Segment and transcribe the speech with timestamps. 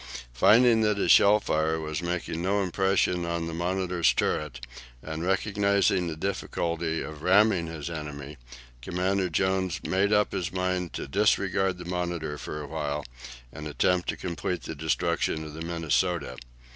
[0.33, 4.65] Finding that his shell fire was making no impression on the "Monitor's" turret,
[5.03, 8.37] and recognizing the difficulty of ramming his enemy,
[8.81, 13.05] Commander Jones made up his mind to disregard the "Monitor" for a while,
[13.53, 16.35] and attempt to complete the destruction of the "Minnesota."